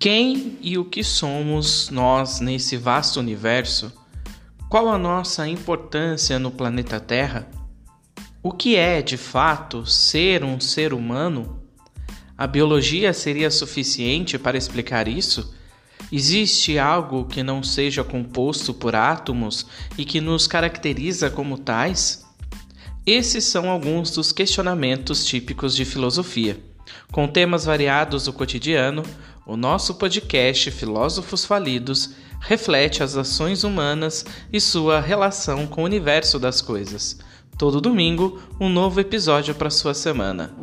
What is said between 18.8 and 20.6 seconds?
átomos e que nos